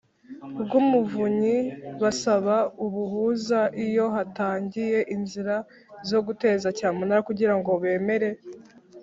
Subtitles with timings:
[0.61, 1.57] rw Umuvunyi
[2.01, 2.55] basaba
[2.85, 5.55] ubuhuza iyo hatangiye inzira
[6.09, 8.29] zo guteza cyamunara kugira ngo bemere